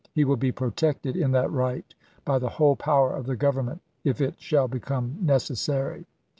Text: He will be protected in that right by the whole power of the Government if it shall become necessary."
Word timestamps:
He 0.15 0.25
will 0.25 0.35
be 0.35 0.51
protected 0.51 1.15
in 1.15 1.29
that 1.33 1.51
right 1.51 1.93
by 2.25 2.39
the 2.39 2.49
whole 2.49 2.75
power 2.75 3.15
of 3.15 3.27
the 3.27 3.35
Government 3.35 3.81
if 4.03 4.19
it 4.19 4.41
shall 4.41 4.67
become 4.67 5.15
necessary." 5.21 6.07